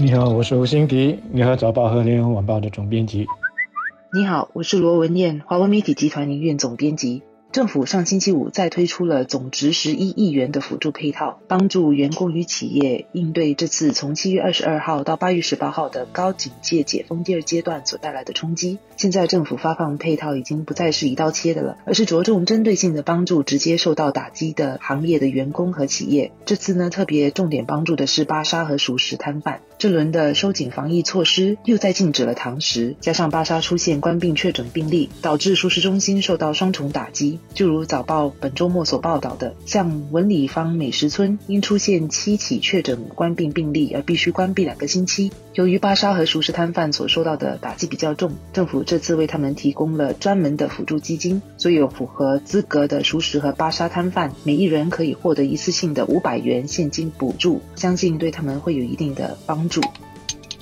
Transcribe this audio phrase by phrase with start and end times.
[0.00, 3.26] 你好，我是吴欣迪，联合早报和联合晚报的总编辑。
[4.14, 7.24] 你好，我是罗文燕，华文媒体集团营运总编辑。
[7.50, 18.78] 政府上星期五再推出了总值十一亿元的辅助配套，帮助员工与企业应对这次从七月二十二号到八月十八号的高警戒解封第二阶段所带来的冲击。
[18.98, 26.32] 现在政府发放配套已经不再是一刀切的了，而是着重针对性的帮助直接受到打击的行业的员工和企业。
[26.44, 29.62] 这次呢，特别重点帮助的是巴沙和熟食摊贩。
[29.78, 37.37] 这轮的收紧防疫措施又在禁止了堂食，加上巴沙出现官病确诊病例，导致熟食中心受到双重打击。
[37.54, 45.32] 就如早报本周末所报道的，像文理坊美食村因出现七起确诊官病病例而必须关闭两个星期。
[45.54, 59.80] 由于巴沙和熟食摊贩所受到的打击比较重，政府这次为他们提供了专门的辅助基金，所有符合资格的熟食和巴沙摊贩，每一人可以获得一次性的五百元现金补助，相信对他们会有一定的帮助。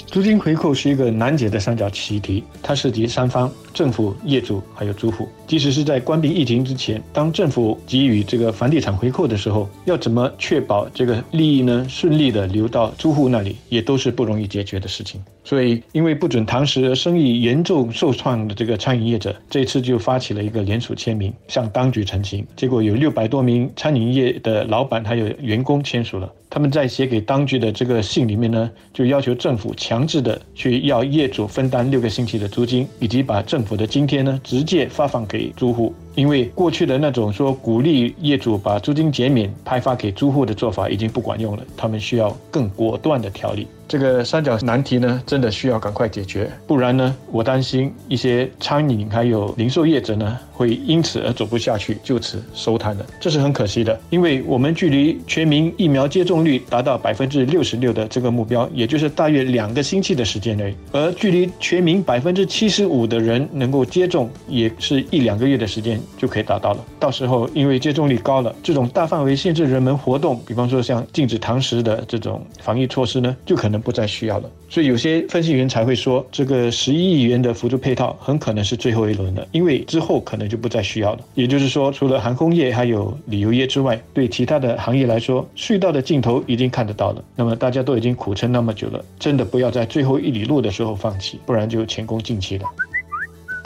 [0.07, 5.29] 租金回扣是一个难解的三角棋题，它涉及三方：政府、业主还有租户。
[5.47, 15.23] 即使是在关闭疫情之前，当政府给予这个房地产回扣的时候，要怎么确保这个利益呢顺利的流到租户那里，也都是不容易解决的事情。
[15.45, 22.45] 所以，因为不准堂食而生意严重受创的这个餐饮业者，这次就发起了一个联署签名，向当局澄清。
[22.57, 26.33] 结果有六百多名餐饮业的老板还有员工签署了。
[26.49, 35.93] 他们在写给当局的这个信里面呢，就要求政府强制的去要业主分担六个星期的租金，以及把政府的津贴呢直接发放给租户。
[36.15, 43.67] 因为过去的那种说鼓励业主把租金减免派发给租户的做法已经不管用了，他们需要更果断的调理。
[43.89, 53.07] 这个三角难题呢，真的需要赶快解决，不然呢，我担心一些餐饮还有零售业者呢，会因此而走不下去，就此收摊了。
[53.21, 66.85] 这是很可惜的，因为我们距离全民疫苗接种率达到百分之六十六的这个目标，也就是大约两个星期的时间内，而距离全民百分之七十五的人能够接种，也是一两个月的时间就可以达到了。
[66.99, 73.76] 到时候因为接种率高了，这种大范围限制人们活动，比方说像禁止堂食的这种防疫措施呢，就可能。
[73.81, 81.21] 不再需要了，所以有些分析员才会说，这个十一亿元的辅助配套很可能是最后一轮了，因为之后可能就不再需要了。
[81.35, 87.25] 也就是说，除了航空业还有旅游业之外，对其他的行业来说，隧道的尽头已经看得到了。
[87.35, 92.67] 那么大家都已经苦撑那么久了，真的不要在最后一里路的时候放弃，不然就前功尽弃了。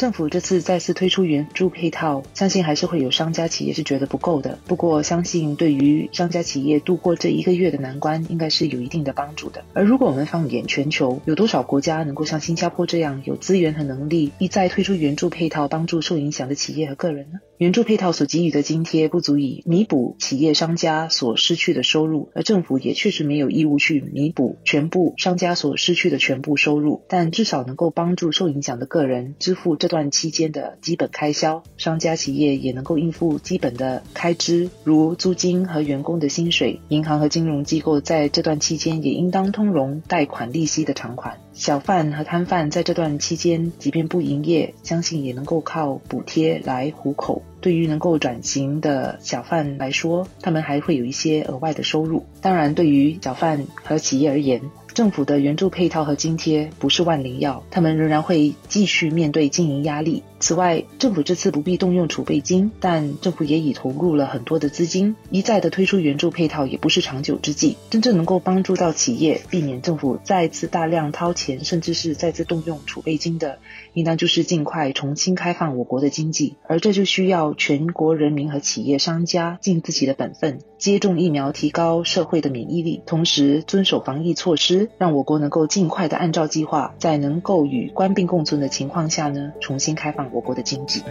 [0.00, 4.58] 政府这次再次推出援助配套，相信还是会有商家企业是觉得不够的。
[4.66, 9.62] 不过，相信对于商家企业度过这一个月的难关，应该是有一定的帮助的。
[9.74, 17.40] 而如果我们放眼全球，有多少国家能够像新加坡这样有资源和能力，一再推出援助配套，帮助受影响的企业和个人呢？
[17.60, 36.80] 援助配套所给予的津贴不足以弥补企业商家所失去的收入，而政府也确实没有义务去弥补全部商家所失去的全部收入，但至少能够帮助受影响的个人支付这段期间的基本开销，商家企业也能够应付基本的开支，如租金和员工的薪水。
[36.88, 41.38] 银行和金融机构在这段期间也应当通融贷款利息的偿还。
[41.52, 47.42] 小贩和摊贩在这段期间，即便不营业，相信也能够靠补贴来糊口。
[47.60, 52.24] 对于能够转型的小贩来说，他们还会有一些额外的收入。
[52.40, 54.62] 当然，对于小贩和企业而言，
[54.94, 60.22] 政府的援助配套和津贴不是万灵药，他们仍然会继续面对经营压力。
[60.40, 67.76] 此外，政府这次不必动用储备金，但政府也已投入了很多的资金，一再的推出援助配套也不是长久之计。
[67.90, 73.58] 真正能够帮助到企业，避免政府再次大量掏钱，甚至是再次动用储备金的，
[73.92, 90.29] 应当就是尽快重新开放我国的经济，而这就需要全国人民和企业商家尽自己的本分，接种疫苗，提高社会的免疫力，同时遵守防疫措施，让我国能够尽快的按照计划，在能够与官病共存的情况下呢，重新开放。
[90.30, 91.02] 我国的经济。